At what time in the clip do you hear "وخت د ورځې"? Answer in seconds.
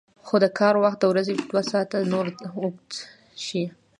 0.83-1.33